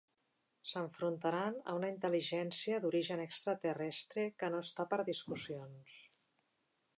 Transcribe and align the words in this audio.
S'enfrontaran 0.69 1.59
a 1.73 1.75
una 1.79 1.91
intel·ligència 1.93 2.79
d'origen 2.85 3.21
extraterrestre 3.27 4.25
que 4.41 4.51
no 4.55 4.63
està 4.69 4.87
per 4.95 5.01
discussions. 5.13 6.01